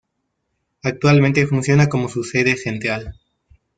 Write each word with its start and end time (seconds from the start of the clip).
Actualmente 0.81 1.45
funciona 1.45 1.87
como 1.87 2.09
su 2.09 2.23
sede 2.23 2.55
central. 2.57 3.19